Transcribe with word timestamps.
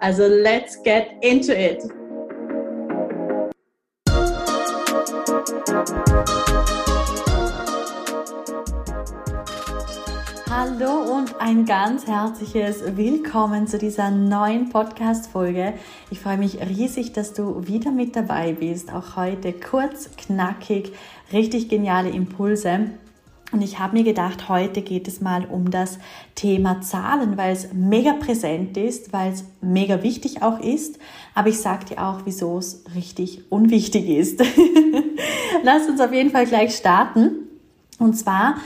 Also 0.00 0.28
let's 0.28 0.80
get 0.84 1.08
into 1.22 1.52
it! 1.52 1.82
Hallo 10.48 11.16
und 11.16 11.34
ein 11.40 11.64
ganz 11.64 12.06
herzliches 12.06 12.96
Willkommen 12.96 13.66
zu 13.66 13.78
dieser 13.78 14.10
neuen 14.10 14.68
Podcast-Folge. 14.70 15.74
Ich 16.10 16.20
freue 16.20 16.38
mich 16.38 16.60
riesig, 16.60 17.12
dass 17.12 17.32
du 17.32 17.66
wieder 17.66 17.90
mit 17.90 18.14
dabei 18.14 18.52
bist. 18.52 18.92
Auch 18.92 19.16
heute 19.16 19.52
kurz, 19.52 20.10
knackig, 20.16 20.92
richtig 21.32 21.68
geniale 21.68 22.10
Impulse. 22.10 22.90
Und 23.50 23.62
ich 23.62 23.78
habe 23.78 23.96
mir 23.96 24.04
gedacht, 24.04 24.50
heute 24.50 24.82
geht 24.82 25.08
es 25.08 25.22
mal 25.22 25.46
um 25.46 25.70
das 25.70 25.98
Thema 26.34 26.82
Zahlen, 26.82 27.38
weil 27.38 27.52
es 27.52 27.72
mega 27.72 28.12
präsent 28.12 28.76
ist, 28.76 29.12
weil 29.12 29.32
es 29.32 29.44
mega 29.62 30.02
wichtig 30.02 30.42
auch 30.42 30.60
ist. 30.60 30.98
Aber 31.34 31.48
ich 31.48 31.58
sage 31.58 31.86
dir 31.86 32.04
auch, 32.04 32.20
wieso 32.26 32.58
es 32.58 32.84
richtig 32.94 33.50
unwichtig 33.50 34.06
ist. 34.08 34.42
Lass 35.62 35.88
uns 35.88 36.00
auf 36.00 36.12
jeden 36.12 36.30
Fall 36.30 36.46
gleich 36.46 36.76
starten. 36.76 37.48
Und 37.98 38.14
zwar, 38.14 38.56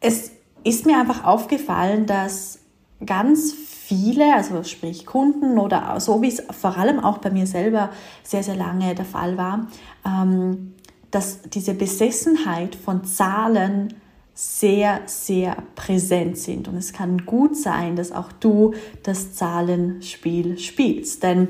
es 0.00 0.32
ist 0.64 0.86
mir 0.86 0.98
einfach 0.98 1.24
aufgefallen, 1.24 2.06
dass 2.06 2.60
ganz 3.04 3.52
viele, 3.52 4.34
also 4.34 4.62
sprich 4.64 5.04
Kunden 5.04 5.58
oder 5.58 6.00
so 6.00 6.22
wie 6.22 6.28
es 6.28 6.42
vor 6.58 6.78
allem 6.78 6.98
auch 6.98 7.18
bei 7.18 7.30
mir 7.30 7.46
selber 7.46 7.90
sehr, 8.22 8.42
sehr 8.42 8.56
lange 8.56 8.94
der 8.94 9.04
Fall 9.04 9.36
war, 9.36 9.66
ähm, 10.04 10.74
dass 11.10 11.42
diese 11.42 11.74
Besessenheit 11.74 12.74
von 12.74 13.04
Zahlen 13.04 13.94
sehr, 14.38 15.00
sehr 15.06 15.56
präsent 15.74 16.36
sind. 16.36 16.68
Und 16.68 16.76
es 16.76 16.92
kann 16.92 17.24
gut 17.24 17.56
sein, 17.56 17.96
dass 17.96 18.12
auch 18.12 18.30
du 18.32 18.74
das 19.02 19.32
Zahlenspiel 19.32 20.58
spielst. 20.58 21.22
Denn 21.22 21.48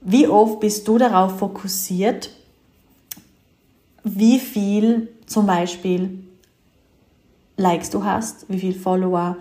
wie 0.00 0.26
oft 0.26 0.58
bist 0.60 0.88
du 0.88 0.96
darauf 0.96 1.38
fokussiert, 1.38 2.30
wie 4.02 4.38
viel 4.38 5.08
zum 5.26 5.46
Beispiel 5.46 6.24
Likes 7.58 7.90
du 7.90 8.02
hast, 8.02 8.46
wie 8.48 8.60
viel 8.60 8.74
Follower, 8.74 9.36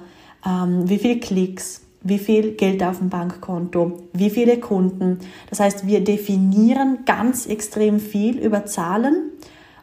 ähm, 0.45 0.89
wie 0.89 0.97
viel 0.97 1.21
Klicks, 1.21 1.81
wie 2.01 2.19
viel 2.19 2.51
Geld 2.53 2.83
auf 2.83 2.97
dem 2.97 3.09
Bankkonto, 3.09 4.03
wie 4.11 4.29
viele 4.29 4.59
Kunden. 4.59 5.19
Das 5.49 5.61
heißt, 5.61 5.87
wir 5.87 6.03
definieren 6.03 6.99
ganz 7.05 7.45
extrem 7.45 8.01
viel 8.01 8.37
über 8.37 8.65
Zahlen 8.65 9.31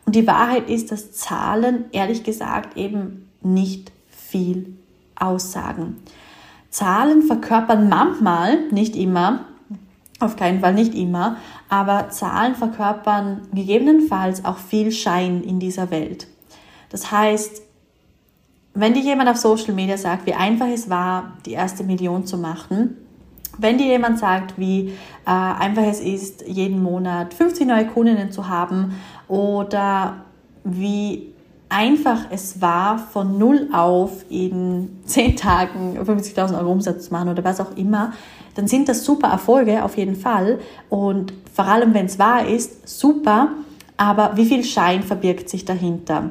und 0.05 0.15
die 0.17 0.27
Wahrheit 0.27 0.69
ist, 0.69 0.93
dass 0.93 1.13
Zahlen, 1.13 1.87
ehrlich 1.93 2.25
gesagt, 2.25 2.77
eben 2.77 3.29
nicht 3.43 3.93
viel 4.09 4.77
aussagen. 5.15 5.97
Zahlen 6.71 7.23
verkörpern 7.23 7.89
manchmal, 7.89 8.69
nicht 8.71 8.97
immer, 8.97 9.47
auf 10.21 10.37
keinen 10.37 10.61
Fall 10.61 10.75
nicht 10.75 10.95
immer, 10.95 11.37
aber 11.69 12.11
Zahlen 12.11 12.55
verkörpern 12.55 13.43
gegebenenfalls 13.53 14.45
auch 14.45 14.59
viel 14.59 14.93
Schein 14.93 15.43
in 15.43 15.59
dieser 15.59 15.91
Welt. 15.91 16.29
Das 16.91 17.11
heißt, 17.11 17.63
wenn 18.75 18.95
dir 18.95 19.03
jemand 19.03 19.29
auf 19.29 19.37
Social 19.37 19.75
Media 19.75 19.99
sagt, 19.99 20.27
wie 20.27 20.35
einfach 20.35 20.69
es 20.69 20.89
war, 20.89 21.33
die 21.45 21.53
erste 21.53 21.85
Million 21.85 22.25
zu 22.25 22.39
machen, 22.39 22.97
wenn 23.59 23.77
dir 23.77 23.87
jemand 23.87 24.19
sagt, 24.19 24.59
wie 24.59 24.89
äh, 25.27 25.31
einfach 25.31 25.83
es 25.83 26.01
ist, 26.01 26.47
jeden 26.47 26.83
Monat 26.83 27.35
50 27.35 27.67
neue 27.67 27.87
Kundinnen 27.87 28.33
zu 28.33 28.49
haben 28.49 28.95
oder 29.33 30.27
wie 30.63 31.33
einfach 31.71 32.27
es 32.31 32.61
war, 32.61 32.99
von 32.99 33.39
null 33.39 33.71
auf 33.73 34.27
in 34.29 34.99
10 35.07 35.37
Tagen 35.37 35.99
50.000 35.99 36.59
Euro 36.59 36.71
Umsatz 36.71 37.07
zu 37.07 37.15
machen 37.15 37.31
oder 37.31 37.43
was 37.43 37.59
auch 37.59 37.75
immer, 37.75 38.13
dann 38.57 38.69
sind 38.69 38.91
das 38.91 39.07
super 39.07 39.29
Erfolge 39.29 39.83
auf 39.85 39.97
jeden 39.97 40.17
Fall. 40.17 40.59
Und 40.91 41.33
vor 41.51 41.65
allem, 41.65 41.95
wenn 41.95 42.05
es 42.05 42.19
wahr 42.19 42.47
ist, 42.47 42.87
super. 42.87 43.53
Aber 43.97 44.33
wie 44.37 44.45
viel 44.45 44.65
Schein 44.65 45.03
verbirgt 45.03 45.49
sich 45.49 45.65
dahinter? 45.65 46.29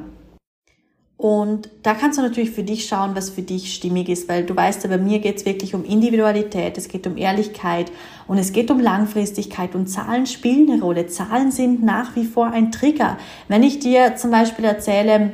Und 1.22 1.70
da 1.84 1.94
kannst 1.94 2.18
du 2.18 2.24
natürlich 2.24 2.50
für 2.50 2.64
dich 2.64 2.88
schauen, 2.88 3.12
was 3.14 3.30
für 3.30 3.44
dich 3.44 3.76
stimmig 3.76 4.10
ist, 4.10 4.28
weil 4.28 4.44
du 4.44 4.56
weißt 4.56 4.84
ja, 4.84 4.90
bei 4.90 4.98
mir 4.98 5.20
geht 5.20 5.38
es 5.38 5.46
wirklich 5.46 5.76
um 5.76 5.86
Individualität, 5.86 6.80
es 6.80 6.88
geht 6.88 7.06
um 7.06 7.16
Ehrlichkeit 7.16 7.92
und 8.28 8.40
es 8.40 8.54
geht 8.54 8.72
um 8.72 8.80
Langfristigkeit 8.80 9.76
und 9.76 9.86
Zahlen 9.86 10.26
spielen 10.26 10.68
eine 10.72 10.82
Rolle. 10.82 11.06
Zahlen 11.06 11.52
sind 11.52 11.84
nach 11.84 12.16
wie 12.16 12.26
vor 12.26 12.48
ein 12.48 12.72
Trigger. 12.72 13.20
Wenn 13.48 13.62
ich 13.62 13.78
dir 13.78 14.16
zum 14.16 14.32
Beispiel 14.32 14.66
erzähle, 14.66 15.34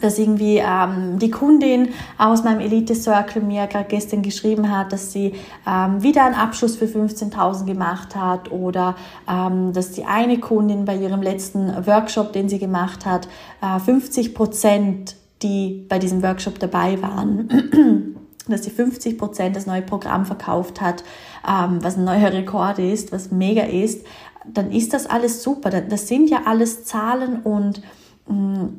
dass 0.00 0.18
irgendwie 0.18 0.58
ähm, 0.58 1.18
die 1.18 1.30
Kundin 1.30 1.88
aus 2.18 2.44
meinem 2.44 2.60
Elite 2.60 2.94
Circle 2.94 3.42
mir 3.42 3.66
gerade 3.66 3.88
gestern 3.88 4.22
geschrieben 4.22 4.70
hat, 4.70 4.92
dass 4.92 5.12
sie 5.12 5.34
ähm, 5.66 6.02
wieder 6.02 6.24
einen 6.24 6.34
Abschluss 6.34 6.76
für 6.76 6.84
15.000 6.84 7.64
gemacht 7.64 8.14
hat 8.14 8.52
oder 8.52 8.96
ähm, 9.28 9.72
dass 9.72 9.92
die 9.92 10.04
eine 10.04 10.38
Kundin 10.38 10.84
bei 10.84 10.96
ihrem 10.96 11.22
letzten 11.22 11.86
Workshop, 11.86 12.32
den 12.32 12.48
sie 12.48 12.58
gemacht 12.58 13.06
hat, 13.06 13.28
äh, 13.62 13.80
50 13.80 14.34
Prozent, 14.34 15.16
die 15.42 15.86
bei 15.88 15.98
diesem 15.98 16.22
Workshop 16.22 16.58
dabei 16.58 17.00
waren, 17.00 18.16
dass 18.48 18.64
sie 18.64 18.70
50 18.70 19.18
Prozent 19.18 19.56
das 19.56 19.66
neue 19.66 19.82
Programm 19.82 20.26
verkauft 20.26 20.80
hat, 20.80 21.02
ähm, 21.48 21.78
was 21.82 21.96
ein 21.96 22.04
neuer 22.04 22.32
Rekord 22.32 22.78
ist, 22.78 23.10
was 23.10 23.30
mega 23.30 23.62
ist, 23.62 24.04
dann 24.46 24.70
ist 24.70 24.92
das 24.92 25.06
alles 25.06 25.42
super. 25.42 25.70
Das 25.70 26.08
sind 26.08 26.30
ja 26.30 26.42
alles 26.46 26.84
Zahlen 26.84 27.40
und 27.42 27.82
mh, 28.26 28.34
mm, 28.34 28.78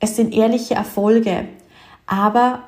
es 0.00 0.16
sind 0.16 0.34
ehrliche 0.34 0.74
Erfolge. 0.74 1.46
Aber 2.06 2.64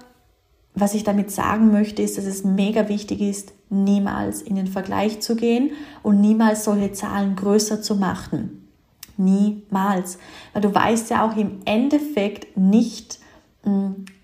was 0.74 0.94
ich 0.94 1.04
damit 1.04 1.30
sagen 1.30 1.72
möchte, 1.72 2.02
ist, 2.02 2.16
dass 2.16 2.24
es 2.24 2.44
mega 2.44 2.88
wichtig 2.88 3.20
ist, 3.20 3.52
niemals 3.68 4.42
in 4.42 4.56
den 4.56 4.66
Vergleich 4.66 5.20
zu 5.20 5.36
gehen 5.36 5.72
und 6.02 6.20
niemals 6.20 6.64
solche 6.64 6.92
Zahlen 6.92 7.36
größer 7.36 7.82
zu 7.82 7.96
machen. 7.96 8.68
Niemals. 9.16 10.18
Weil 10.52 10.62
du 10.62 10.74
weißt 10.74 11.10
ja 11.10 11.26
auch 11.26 11.36
im 11.36 11.60
Endeffekt 11.64 12.56
nicht, 12.56 13.18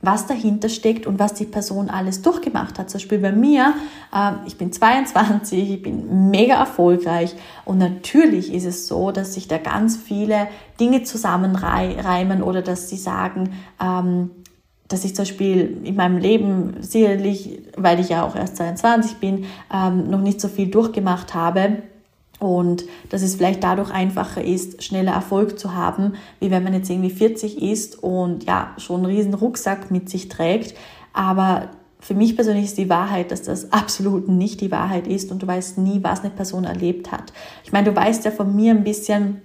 was 0.00 0.26
dahinter 0.26 0.69
steckt 0.69 1.06
und 1.06 1.19
was 1.19 1.34
die 1.34 1.44
Person 1.44 1.91
alles 1.91 2.22
durchgemacht 2.22 2.78
hat. 2.78 2.91
Zum 2.91 2.99
Beispiel 2.99 3.19
bei 3.19 3.32
mir, 3.32 3.75
äh, 4.12 4.32
ich 4.47 4.56
bin 4.56 4.72
22, 4.72 5.71
ich 5.71 5.82
bin 5.82 6.31
mega 6.31 6.54
erfolgreich 6.54 7.34
und 7.65 7.78
natürlich 7.78 8.53
ist 8.53 8.65
es 8.65 8.88
so, 8.88 9.12
dass 9.12 9.34
sich 9.34 9.47
da 9.47 9.59
ganz 9.59 9.97
viele 9.97 10.49
Dinge 10.81 11.04
zusammenreimen 11.04 12.43
oder 12.43 12.62
dass 12.62 12.88
sie 12.88 12.97
sagen, 12.97 13.50
ähm, 13.81 14.31
dass 14.88 15.04
ich 15.04 15.15
zum 15.15 15.25
Beispiel 15.25 15.82
in 15.84 15.94
meinem 15.94 16.19
Leben 16.19 16.76
sicherlich, 16.81 17.60
weil 17.76 18.00
ich 18.00 18.09
ja 18.09 18.25
auch 18.25 18.34
erst 18.34 18.56
22 18.56 19.19
bin, 19.19 19.44
ähm, 19.72 20.10
noch 20.10 20.20
nicht 20.20 20.41
so 20.41 20.49
viel 20.49 20.69
durchgemacht 20.69 21.34
habe 21.34 21.82
und 22.38 22.84
dass 23.09 23.22
es 23.22 23.34
vielleicht 23.34 23.65
dadurch 23.65 23.91
einfacher 23.91 24.43
ist, 24.43 24.82
schneller 24.82 25.12
Erfolg 25.12 25.59
zu 25.59 25.75
haben, 25.75 26.15
wie 26.38 26.50
wenn 26.50 26.62
man 26.62 26.72
jetzt 26.72 26.88
irgendwie 26.88 27.10
40 27.10 27.60
ist 27.60 28.00
und 28.03 28.44
ja, 28.44 28.75
schon 28.78 29.04
einen 29.04 29.16
riesen 29.16 29.34
Rucksack 29.34 29.91
mit 29.91 30.09
sich 30.09 30.28
trägt. 30.28 30.76
Aber 31.12 31.71
für 32.00 32.15
mich 32.15 32.37
persönlich 32.37 32.66
ist 32.66 32.78
die 32.78 32.88
Wahrheit, 32.88 33.32
dass 33.32 33.43
das 33.43 33.72
absolut 33.72 34.29
nicht 34.29 34.61
die 34.61 34.70
Wahrheit 34.70 35.06
ist 35.08 35.32
und 35.32 35.43
du 35.43 35.46
weißt 35.46 35.79
nie, 35.79 36.02
was 36.02 36.20
eine 36.20 36.31
Person 36.31 36.64
erlebt 36.64 37.11
hat. 37.11 37.32
Ich 37.64 37.73
meine, 37.73 37.90
du 37.90 37.96
weißt 37.96 38.25
ja 38.25 38.31
von 38.31 38.55
mir 38.55 38.73
ein 38.73 38.85
bisschen, 38.85 39.43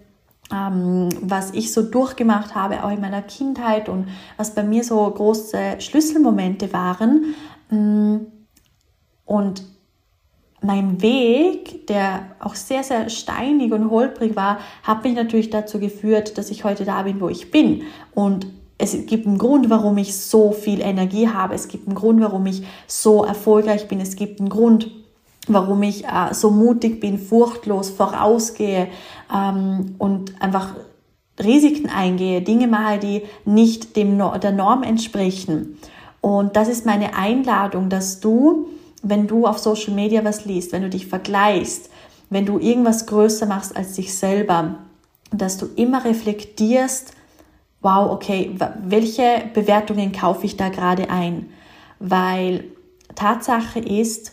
ähm, 0.52 1.10
was 1.20 1.52
ich 1.52 1.74
so 1.74 1.82
durchgemacht 1.82 2.54
habe, 2.54 2.84
auch 2.84 2.92
in 2.92 3.02
meiner 3.02 3.24
Kindheit 3.24 3.90
und 3.90 4.08
was 4.38 4.54
bei 4.54 4.62
mir 4.62 4.84
so 4.84 5.10
große 5.10 5.80
Schlüsselmomente 5.80 6.72
waren. 6.74 7.34
Mm, 7.72 8.18
und 9.26 9.64
mein 10.64 11.02
Weg, 11.02 11.88
der 11.88 12.28
auch 12.40 12.56
sehr, 12.56 12.84
sehr 12.84 13.10
steinig 13.10 13.72
und 13.72 13.90
holprig 13.90 14.36
war, 14.36 14.60
hat 14.84 15.04
mich 15.04 15.16
natürlich 15.16 15.50
dazu 15.50 15.80
geführt, 15.80 16.38
dass 16.38 16.50
ich 16.50 16.64
heute 16.64 16.86
da 16.86 17.04
bin, 17.04 17.20
wo 17.20 17.30
ich 17.30 17.52
bin. 17.52 17.84
Und 18.14 18.48
es 18.78 19.06
gibt 19.06 19.28
einen 19.28 19.38
Grund, 19.38 19.70
warum 19.70 19.98
ich 19.98 20.18
so 20.18 20.52
viel 20.52 20.82
Energie 20.82 21.30
habe. 21.30 21.54
Es 21.54 21.68
gibt 21.68 21.88
einen 21.88 21.96
Grund, 21.96 22.22
warum 22.22 22.46
ich 22.46 22.64
so 22.88 23.24
erfolgreich 23.24 23.88
bin. 23.88 24.00
Es 24.00 24.16
gibt 24.16 24.40
einen 24.40 24.50
Grund, 24.50 24.90
warum 25.48 25.84
ich 25.84 26.06
äh, 26.06 26.34
so 26.34 26.50
mutig 26.52 27.00
bin, 27.00 27.18
furchtlos 27.18 27.90
vorausgehe 27.90 28.88
ähm, 29.34 29.96
und 29.98 30.42
einfach 30.42 30.76
Risiken 31.44 31.90
eingehe, 31.90 32.42
Dinge 32.42 32.68
mache, 32.68 33.00
die 33.00 33.24
nicht 33.46 33.96
dem, 33.96 34.18
der 34.18 34.52
Norm 34.52 34.84
entsprechen. 34.84 35.78
Und 36.22 36.56
das 36.56 36.70
ist 36.70 36.86
meine 36.86 37.16
Einladung, 37.16 37.90
dass 37.90 38.20
du 38.20 38.68
wenn 39.04 39.28
du 39.28 39.46
auf 39.46 39.60
Social 39.60 39.94
Media 39.94 40.24
was 40.24 40.46
liest, 40.46 40.72
wenn 40.72 40.82
du 40.82 40.90
dich 40.90 41.06
vergleichst, 41.06 41.90
wenn 42.30 42.46
du 42.46 42.58
irgendwas 42.58 43.06
größer 43.06 43.46
machst 43.46 43.76
als 43.76 43.94
dich 43.94 44.18
selber, 44.18 44.80
dass 45.32 45.58
du 45.58 45.68
immer 45.76 46.06
reflektierst, 46.06 47.14
wow, 47.82 48.10
okay, 48.12 48.56
welche 48.82 49.44
Bewertungen 49.54 50.14
kaufe 50.14 50.46
ich 50.46 50.58
da 50.58 50.70
gerade 50.70 51.10
ein? 51.10 51.50
Weil 52.00 52.64
Tatsache 53.14 53.80
ist, 53.80 54.32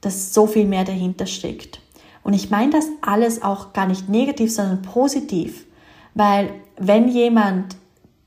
dass 0.00 0.32
so 0.32 0.46
viel 0.46 0.66
mehr 0.66 0.84
dahinter 0.84 1.26
steckt. 1.26 1.80
Und 2.22 2.34
ich 2.34 2.50
meine 2.50 2.70
das 2.70 2.86
alles 3.02 3.42
auch 3.42 3.72
gar 3.72 3.86
nicht 3.86 4.08
negativ, 4.08 4.52
sondern 4.52 4.82
positiv, 4.82 5.66
weil 6.14 6.54
wenn 6.78 7.08
jemand 7.08 7.76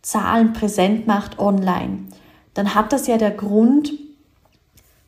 Zahlen 0.02 0.54
präsent 0.54 1.08
macht 1.08 1.40
online, 1.40 2.06
dann 2.54 2.76
hat 2.76 2.92
das 2.92 3.08
ja 3.08 3.18
der 3.18 3.32
Grund, 3.32 3.92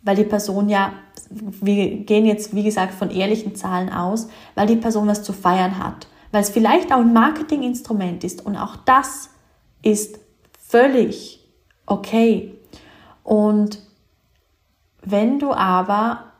weil 0.04 0.16
die 0.16 0.24
Person 0.24 0.70
ja, 0.70 0.94
wir 1.30 1.98
gehen 1.98 2.26
jetzt 2.26 2.56
wie 2.56 2.64
gesagt 2.64 2.94
von 2.94 3.10
ehrlichen 3.10 3.56
Zahlen 3.56 3.90
aus, 3.90 4.28
weil 4.56 4.68
die 4.68 4.76
Person 4.76 5.08
was 5.08 5.24
zu 5.24 5.34
feiern 5.34 5.78
hat, 5.78 6.08
weil 6.32 6.42
es 6.42 6.50
vielleicht 6.50 6.92
auch 6.92 7.00
ein 7.00 7.14
Marketinginstrument 7.14 8.24
ist 8.24 8.46
und 8.46 8.56
auch 8.56 8.76
das 8.78 9.30
ist 9.82 10.20
völlig 10.60 11.40
okay. 11.86 12.54
Und 13.24 13.80
wenn 15.04 15.40
du 15.40 15.52
aber 15.52 16.32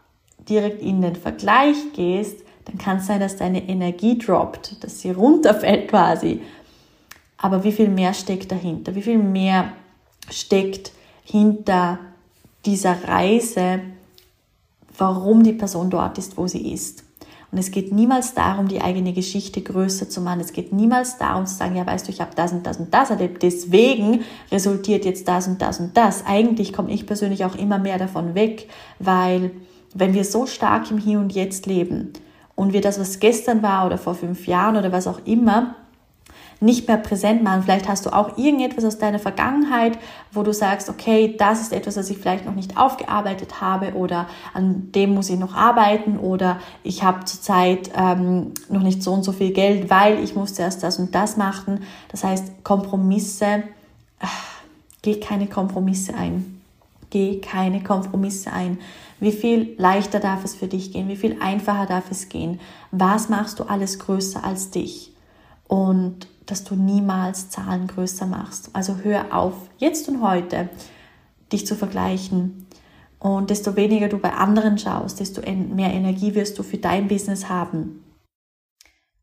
direkt 0.48 0.82
in 0.82 1.02
den 1.02 1.16
Vergleich 1.16 1.78
gehst, 1.94 2.44
dann 2.66 2.78
kann 2.78 2.98
es 2.98 3.08
sein, 3.08 3.20
dass 3.20 3.38
deine 3.38 3.68
Energie 3.68 4.18
droppt, 4.18 4.84
dass 4.84 5.00
sie 5.02 5.12
runterfällt 5.12 5.90
quasi. 5.90 6.42
Aber 7.38 7.64
wie 7.64 7.72
viel 7.72 7.90
mehr 7.90 8.14
steckt 8.14 8.52
dahinter? 8.52 8.94
Wie 8.96 9.02
viel 9.02 9.18
mehr 9.18 9.74
steckt 10.30 10.92
hinter 11.24 12.00
dieser 12.66 13.08
Reise, 13.08 13.82
warum 14.98 15.44
die 15.44 15.54
Person 15.54 15.90
dort 15.90 16.18
ist, 16.18 16.38
wo 16.38 16.48
sie 16.48 16.74
ist? 16.74 17.04
Und 17.52 17.58
es 17.58 17.72
geht 17.72 17.92
niemals 17.92 18.34
darum, 18.34 18.70
die 18.70 18.82
eigene 18.82 19.12
Geschichte 19.12 19.62
größer 19.62 20.10
zu 20.10 20.22
machen. 20.22 20.40
Es 20.40 20.54
geht 20.54 20.72
niemals 20.72 21.18
darum 21.18 21.46
zu 21.46 21.56
sagen, 21.56 21.76
ja, 21.76 21.86
weißt 21.86 22.08
du, 22.08 22.12
ich 22.12 22.22
habe 22.22 22.32
das 22.34 22.54
und 22.54 22.66
das 22.66 22.78
und 22.78 22.94
das 22.94 23.10
erlebt, 23.10 23.44
deswegen 23.44 24.22
resultiert 24.52 25.04
jetzt 25.04 25.28
das 25.28 25.50
und 25.50 25.62
das 25.62 25.82
und 25.82 25.98
das. 25.98 26.26
Eigentlich 26.26 26.72
komme 26.72 26.92
ich 26.92 27.06
persönlich 27.06 27.44
auch 27.44 27.56
immer 27.56 27.78
mehr 27.78 27.98
davon 27.98 28.36
weg, 28.36 28.70
weil 29.00 29.52
wenn 29.94 30.14
wir 30.14 30.24
so 30.24 30.46
stark 30.46 30.90
im 30.92 30.98
Hier 30.98 31.20
und 31.20 31.34
Jetzt 31.34 31.66
leben 31.66 32.14
und 32.56 32.72
wir 32.72 32.80
das, 32.80 33.00
was 33.00 33.20
gestern 33.20 33.62
war 33.62 33.86
oder 33.86 33.98
vor 33.98 34.16
fünf 34.16 34.48
Jahren 34.48 34.78
oder 34.78 34.94
was 34.94 35.08
auch 35.08 35.20
immer, 35.26 35.76
nicht 36.62 36.88
mehr 36.88 36.98
präsent 36.98 37.44
machen. 37.44 37.64
Vielleicht 37.64 37.90
hast 37.90 38.06
du 38.06 38.12
auch 38.12 38.38
irgendetwas 38.38 38.86
aus 38.86 39.00
deiner 39.00 39.20
Vergangenheit, 39.20 39.98
wo 40.32 40.44
du 40.44 40.54
sagst, 40.54 40.90
okay, 40.90 41.36
das 41.38 41.60
ist 41.62 41.74
etwas, 41.74 41.96
das 41.96 42.10
ich 42.10 42.20
vielleicht 42.20 42.46
noch 42.46 42.54
nicht 42.54 42.78
aufgearbeitet 42.78 43.62
habe 43.62 43.96
oder 43.96 44.28
an 44.54 44.92
dem 44.94 45.16
muss 45.16 45.30
ich 45.30 45.40
noch 45.40 45.56
arbeiten 45.56 46.20
oder 46.20 46.60
ich 46.84 47.04
habe 47.04 47.26
zurzeit 47.26 47.90
ähm, 47.98 48.54
noch 48.70 48.84
nicht 48.84 49.02
so 49.02 49.12
und 49.12 49.24
so 49.24 49.32
viel 49.32 49.52
Geld, 49.52 49.90
weil 49.90 50.24
ich 50.24 50.36
musste 50.36 50.62
erst 50.62 50.84
das 50.84 51.00
und 51.00 51.16
das 51.16 51.36
machen. 51.36 51.82
Das 52.10 52.24
heißt, 52.24 52.64
Kompromisse, 52.64 53.64
ach, 54.20 54.62
geh 55.02 55.20
keine 55.20 55.48
Kompromisse 55.48 56.14
ein. 56.14 56.62
Geh 57.10 57.42
keine 57.42 57.84
Kompromisse 57.84 58.54
ein. 58.54 58.78
Wie 59.20 59.32
viel 59.32 59.74
leichter 59.78 60.20
darf 60.20 60.46
es 60.46 60.56
für 60.56 60.68
dich 60.68 60.94
gehen? 60.94 61.10
Wie 61.10 61.18
viel 61.18 61.38
einfacher 61.42 61.88
darf 61.88 62.10
es 62.12 62.30
gehen? 62.30 62.60
Was 62.92 63.30
machst 63.30 63.60
du 63.60 63.64
alles 63.64 64.00
größer 64.00 64.44
als 64.44 64.70
dich? 64.70 65.12
Und 65.68 66.28
dass 66.52 66.66
du 66.66 66.76
niemals 66.76 67.50
Zahlen 67.50 67.88
größer 67.88 68.26
machst. 68.26 68.70
Also 68.74 68.98
hör 69.04 69.34
auf, 69.34 69.54
jetzt 69.78 70.10
und 70.10 70.22
heute, 70.22 70.70
dich 71.52 71.66
zu 71.66 71.76
vergleichen. 71.76 72.68
Und 73.20 73.50
desto 73.50 73.78
weniger 73.78 74.10
du 74.10 74.18
bei 74.18 74.34
anderen 74.34 74.78
schaust, 74.78 75.22
desto 75.22 75.42
mehr 75.42 75.94
Energie 75.94 76.36
wirst 76.36 76.60
du 76.60 76.64
für 76.64 76.78
dein 76.78 77.08
Business 77.08 77.48
haben. 77.48 78.04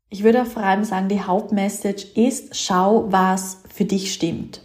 Ich 0.09 0.23
würde 0.23 0.41
auch 0.41 0.47
vor 0.47 0.63
allem 0.63 0.83
sagen, 0.83 1.07
die 1.07 1.21
Hauptmessage 1.21 2.07
ist, 2.15 2.55
schau, 2.55 3.11
was 3.11 3.61
für 3.71 3.85
dich 3.85 4.11
stimmt. 4.11 4.61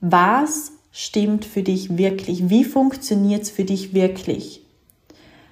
Was 0.00 0.72
stimmt 0.92 1.44
für 1.44 1.62
dich 1.62 1.98
wirklich? 1.98 2.48
Wie 2.48 2.64
funktioniert 2.64 3.42
es 3.42 3.50
für 3.50 3.64
dich 3.64 3.92
wirklich? 3.92 4.62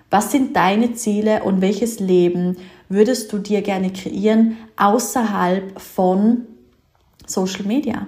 Was 0.08 0.32
sind 0.32 0.56
deine 0.56 0.94
Ziele 0.94 1.42
und 1.42 1.60
welches 1.60 2.00
Leben 2.00 2.56
würdest 2.88 3.32
du 3.32 3.38
dir 3.38 3.62
gerne 3.62 3.92
kreieren 3.92 4.56
außerhalb 4.76 5.80
von 5.80 6.46
Social 7.26 7.64
Media? 7.64 8.06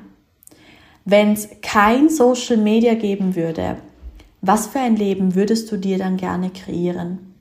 Wenn 1.05 1.33
es 1.33 1.49
kein 1.63 2.09
Social 2.09 2.57
Media 2.57 2.95
geben 2.95 3.37
würde, 3.37 3.77
was 4.41 4.67
für 4.67 4.81
ein 4.81 4.97
Leben 4.97 5.35
würdest 5.35 5.71
du 5.71 5.77
dir 5.77 5.99
dann 5.99 6.17
gerne 6.17 6.51
kreieren? 6.51 7.35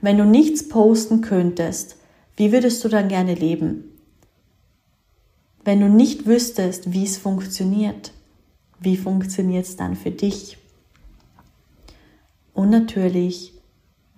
Wenn 0.00 0.18
du 0.18 0.24
nichts 0.24 0.68
posten 0.68 1.20
könntest, 1.20 1.96
wie 2.36 2.52
würdest 2.52 2.84
du 2.84 2.88
dann 2.88 3.08
gerne 3.08 3.34
leben? 3.34 3.84
Wenn 5.64 5.80
du 5.80 5.88
nicht 5.88 6.26
wüsstest, 6.26 6.92
wie 6.92 7.04
es 7.04 7.16
funktioniert, 7.16 8.12
wie 8.80 8.96
funktioniert 8.96 9.64
es 9.64 9.76
dann 9.76 9.96
für 9.96 10.10
dich? 10.10 10.58
Und 12.52 12.70
natürlich, 12.70 13.54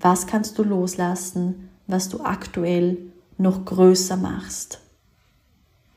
was 0.00 0.26
kannst 0.26 0.58
du 0.58 0.64
loslassen, 0.64 1.68
was 1.86 2.08
du 2.08 2.20
aktuell 2.20 2.98
noch 3.38 3.64
größer 3.64 4.16
machst? 4.16 4.80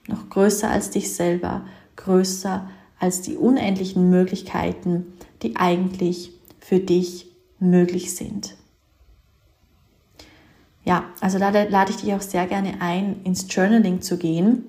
Noch 0.08 0.30
größer 0.30 0.70
als 0.70 0.92
dich 0.92 1.14
selber, 1.14 1.66
größer 1.96 2.70
als 3.00 3.22
die 3.22 3.36
unendlichen 3.36 4.10
Möglichkeiten, 4.10 5.14
die 5.42 5.56
eigentlich 5.56 6.32
für 6.60 6.80
dich 6.80 7.28
möglich 7.60 8.16
sind. 8.16 8.56
Ja, 10.84 11.06
also 11.22 11.40
da 11.40 11.50
lade 11.50 11.92
ich 11.92 11.98
dich 11.98 12.14
auch 12.14 12.22
sehr 12.22 12.48
gerne 12.48 12.82
ein, 12.82 13.22
ins 13.24 13.46
Journaling 13.54 14.02
zu 14.02 14.18
gehen 14.18 14.64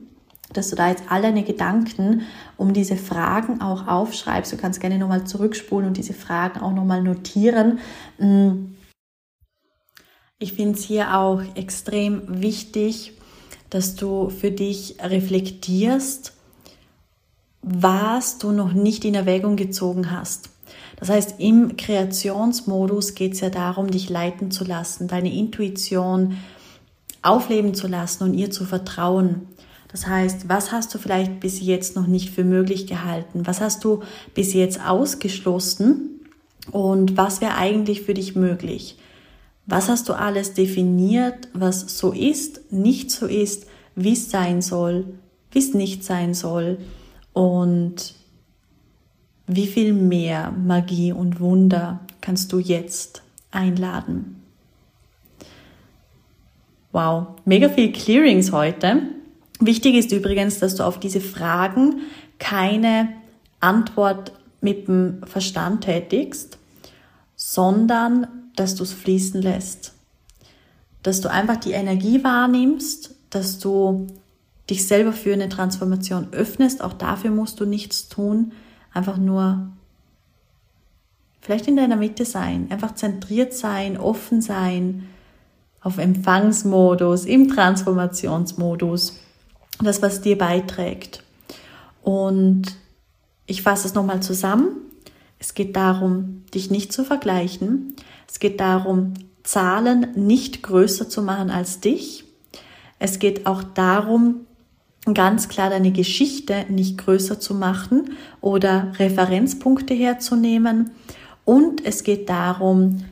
dass 0.52 0.70
du 0.70 0.76
da 0.76 0.88
jetzt 0.88 1.04
alle 1.08 1.22
deine 1.22 1.44
Gedanken 1.44 2.22
um 2.56 2.72
diese 2.72 2.96
Fragen 2.96 3.60
auch 3.60 3.86
aufschreibst. 3.86 4.52
Du 4.52 4.56
kannst 4.56 4.80
gerne 4.80 4.98
nochmal 4.98 5.24
zurückspulen 5.24 5.86
und 5.86 5.96
diese 5.96 6.14
Fragen 6.14 6.60
auch 6.60 6.72
nochmal 6.72 7.02
notieren. 7.02 7.78
Mm. 8.18 8.74
Ich 10.42 10.54
finde 10.54 10.78
es 10.78 10.84
hier 10.84 11.18
auch 11.18 11.42
extrem 11.54 12.22
wichtig, 12.40 13.12
dass 13.68 13.94
du 13.94 14.30
für 14.30 14.50
dich 14.50 14.96
reflektierst, 14.98 16.32
was 17.60 18.38
du 18.38 18.50
noch 18.50 18.72
nicht 18.72 19.04
in 19.04 19.14
Erwägung 19.14 19.56
gezogen 19.56 20.10
hast. 20.10 20.48
Das 20.96 21.10
heißt, 21.10 21.34
im 21.40 21.76
Kreationsmodus 21.76 23.14
geht 23.14 23.34
es 23.34 23.40
ja 23.40 23.50
darum, 23.50 23.90
dich 23.90 24.08
leiten 24.08 24.50
zu 24.50 24.64
lassen, 24.64 25.08
deine 25.08 25.30
Intuition 25.30 26.38
aufleben 27.20 27.74
zu 27.74 27.86
lassen 27.86 28.24
und 28.24 28.32
ihr 28.32 28.50
zu 28.50 28.64
vertrauen. 28.64 29.42
Das 29.88 30.06
heißt, 30.06 30.48
was 30.48 30.72
hast 30.72 30.94
du 30.94 30.98
vielleicht 30.98 31.40
bis 31.40 31.60
jetzt 31.60 31.96
noch 31.96 32.06
nicht 32.06 32.30
für 32.30 32.44
möglich 32.44 32.86
gehalten? 32.86 33.46
Was 33.46 33.60
hast 33.60 33.84
du 33.84 34.02
bis 34.34 34.54
jetzt 34.54 34.80
ausgeschlossen? 34.80 36.22
Und 36.72 37.18
was 37.18 37.42
wäre 37.42 37.56
eigentlich 37.56 38.00
für 38.00 38.14
dich 38.14 38.36
möglich? 38.36 38.96
Was 39.70 39.88
hast 39.88 40.08
du 40.08 40.14
alles 40.14 40.52
definiert, 40.52 41.46
was 41.54 41.96
so 41.96 42.10
ist, 42.10 42.72
nicht 42.72 43.12
so 43.12 43.26
ist, 43.26 43.66
wie 43.94 44.14
es 44.14 44.28
sein 44.28 44.62
soll, 44.62 45.04
wie 45.52 45.60
es 45.60 45.74
nicht 45.74 46.02
sein 46.02 46.34
soll? 46.34 46.78
Und 47.32 48.14
wie 49.46 49.68
viel 49.68 49.92
mehr 49.92 50.50
Magie 50.50 51.12
und 51.12 51.38
Wunder 51.38 52.00
kannst 52.20 52.52
du 52.52 52.58
jetzt 52.58 53.22
einladen? 53.52 54.42
Wow, 56.90 57.28
mega 57.44 57.68
viel 57.68 57.92
Clearings 57.92 58.50
heute. 58.50 59.02
Wichtig 59.60 59.94
ist 59.94 60.10
übrigens, 60.10 60.58
dass 60.58 60.74
du 60.74 60.82
auf 60.82 60.98
diese 60.98 61.20
Fragen 61.20 62.00
keine 62.40 63.10
Antwort 63.60 64.32
mit 64.60 64.88
dem 64.88 65.22
Verstand 65.26 65.84
tätigst, 65.84 66.58
sondern 67.36 68.39
dass 68.56 68.74
du 68.74 68.82
es 68.82 68.92
fließen 68.92 69.40
lässt. 69.40 69.92
Dass 71.02 71.20
du 71.20 71.30
einfach 71.30 71.56
die 71.56 71.72
Energie 71.72 72.22
wahrnimmst, 72.22 73.14
dass 73.30 73.58
du 73.58 74.06
dich 74.68 74.86
selber 74.86 75.12
für 75.12 75.32
eine 75.32 75.48
Transformation 75.48 76.28
öffnest. 76.32 76.82
Auch 76.82 76.92
dafür 76.92 77.30
musst 77.30 77.60
du 77.60 77.64
nichts 77.64 78.08
tun. 78.08 78.52
Einfach 78.92 79.16
nur 79.16 79.70
vielleicht 81.40 81.66
in 81.66 81.76
deiner 81.76 81.96
Mitte 81.96 82.24
sein, 82.24 82.68
einfach 82.70 82.94
zentriert 82.94 83.54
sein, 83.54 83.96
offen 83.96 84.40
sein, 84.42 85.06
auf 85.80 85.98
Empfangsmodus, 85.98 87.24
im 87.24 87.48
Transformationsmodus 87.48 89.16
das, 89.82 90.02
was 90.02 90.20
dir 90.20 90.36
beiträgt. 90.36 91.24
Und 92.02 92.76
ich 93.46 93.62
fasse 93.62 93.88
es 93.88 93.94
nochmal 93.94 94.22
zusammen. 94.22 94.76
Es 95.38 95.54
geht 95.54 95.74
darum, 95.74 96.44
dich 96.54 96.70
nicht 96.70 96.92
zu 96.92 97.02
vergleichen. 97.02 97.96
Es 98.30 98.38
geht 98.38 98.60
darum, 98.60 99.14
Zahlen 99.42 100.06
nicht 100.14 100.62
größer 100.62 101.08
zu 101.08 101.20
machen 101.20 101.50
als 101.50 101.80
dich. 101.80 102.24
Es 103.00 103.18
geht 103.18 103.44
auch 103.44 103.64
darum, 103.64 104.46
ganz 105.12 105.48
klar 105.48 105.68
deine 105.68 105.90
Geschichte 105.90 106.64
nicht 106.68 106.96
größer 106.98 107.40
zu 107.40 107.54
machen 107.54 108.10
oder 108.40 108.92
Referenzpunkte 109.00 109.94
herzunehmen. 109.94 110.92
Und 111.44 111.84
es 111.84 112.04
geht 112.04 112.28
darum, 112.28 113.04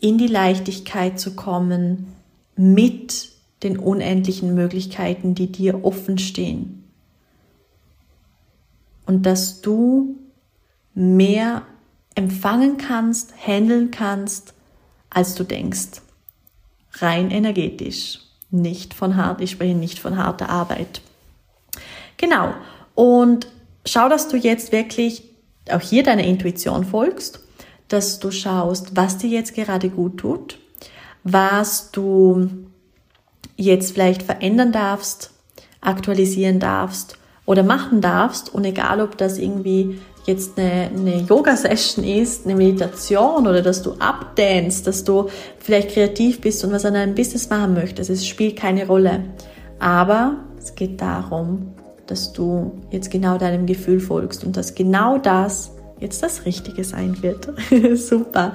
in 0.00 0.18
die 0.18 0.26
Leichtigkeit 0.26 1.20
zu 1.20 1.36
kommen 1.36 2.08
mit 2.56 3.30
den 3.62 3.78
unendlichen 3.78 4.54
Möglichkeiten, 4.54 5.36
die 5.36 5.52
dir 5.52 5.84
offen 5.84 6.18
stehen. 6.18 6.82
Und 9.06 9.26
dass 9.26 9.60
du 9.60 10.16
mehr 10.94 11.62
empfangen 12.20 12.76
kannst, 12.76 13.32
handeln 13.46 13.90
kannst, 13.90 14.52
als 15.08 15.34
du 15.34 15.42
denkst. 15.42 16.02
Rein 16.92 17.30
energetisch, 17.30 18.18
nicht 18.50 18.92
von 18.92 19.16
hart, 19.16 19.40
ich 19.40 19.52
spreche 19.52 19.74
nicht 19.74 19.98
von 19.98 20.18
harter 20.18 20.50
Arbeit. 20.50 21.00
Genau. 22.18 22.52
Und 22.94 23.46
schau, 23.86 24.10
dass 24.10 24.28
du 24.28 24.36
jetzt 24.36 24.70
wirklich 24.70 25.22
auch 25.70 25.80
hier 25.80 26.02
deiner 26.02 26.24
Intuition 26.24 26.84
folgst, 26.84 27.40
dass 27.88 28.20
du 28.20 28.30
schaust, 28.30 28.96
was 28.96 29.16
dir 29.16 29.30
jetzt 29.30 29.54
gerade 29.54 29.88
gut 29.88 30.18
tut, 30.18 30.58
was 31.24 31.90
du 31.90 32.50
jetzt 33.56 33.92
vielleicht 33.92 34.22
verändern 34.22 34.72
darfst, 34.72 35.30
aktualisieren 35.80 36.60
darfst 36.60 37.16
oder 37.46 37.62
machen 37.62 38.02
darfst. 38.02 38.52
Und 38.52 38.66
egal, 38.66 39.00
ob 39.00 39.16
das 39.16 39.38
irgendwie 39.38 39.98
jetzt 40.30 40.58
eine, 40.58 40.90
eine 40.96 41.16
Yoga-Session 41.22 42.04
ist, 42.04 42.46
eine 42.46 42.54
Meditation 42.54 43.46
oder 43.46 43.62
dass 43.62 43.82
du 43.82 43.92
abdanst, 43.98 44.86
dass 44.86 45.04
du 45.04 45.28
vielleicht 45.58 45.90
kreativ 45.90 46.40
bist 46.40 46.64
und 46.64 46.72
was 46.72 46.84
an 46.84 46.94
deinem 46.94 47.14
Business 47.14 47.50
machen 47.50 47.74
möchtest, 47.74 48.10
es 48.10 48.26
spielt 48.26 48.56
keine 48.56 48.86
Rolle. 48.86 49.24
Aber 49.78 50.36
es 50.58 50.74
geht 50.74 51.00
darum, 51.00 51.74
dass 52.06 52.32
du 52.32 52.72
jetzt 52.90 53.10
genau 53.10 53.38
deinem 53.38 53.66
Gefühl 53.66 54.00
folgst 54.00 54.44
und 54.44 54.56
dass 54.56 54.74
genau 54.74 55.18
das 55.18 55.72
jetzt 56.00 56.22
das 56.22 56.44
Richtige 56.46 56.82
sein 56.82 57.22
wird. 57.22 57.48
Super. 57.98 58.54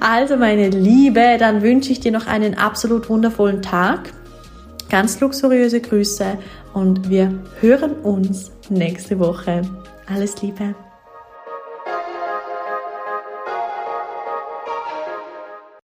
Also 0.00 0.36
meine 0.36 0.70
Liebe, 0.70 1.36
dann 1.38 1.62
wünsche 1.62 1.92
ich 1.92 2.00
dir 2.00 2.12
noch 2.12 2.26
einen 2.26 2.54
absolut 2.54 3.08
wundervollen 3.08 3.62
Tag. 3.62 4.12
Ganz 4.90 5.20
luxuriöse 5.20 5.80
Grüße 5.80 6.38
und 6.72 7.10
wir 7.10 7.38
hören 7.60 7.92
uns 8.02 8.50
nächste 8.70 9.18
Woche. 9.18 9.62
Alles 10.06 10.40
Liebe. 10.40 10.74